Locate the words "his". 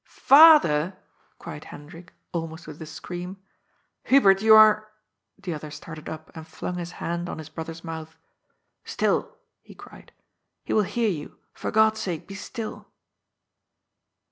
6.79-6.93, 7.37-7.49